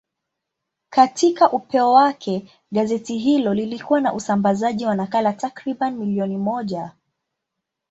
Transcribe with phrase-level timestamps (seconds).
[0.89, 6.91] Katika upeo wake, gazeti hilo lilikuwa na usambazaji wa nakala takriban milioni moja.